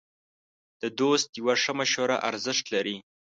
[0.81, 2.97] د دوست یوه ښه مشوره ارزښت لري.